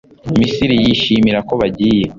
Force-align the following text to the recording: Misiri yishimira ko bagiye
Misiri 0.39 0.75
yishimira 0.83 1.39
ko 1.47 1.53
bagiye 1.61 2.05